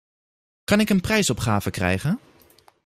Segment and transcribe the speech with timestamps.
[0.63, 2.19] Kan ik een prijsopgave krijgen?